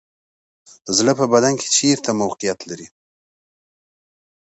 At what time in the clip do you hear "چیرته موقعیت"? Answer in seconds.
1.75-2.59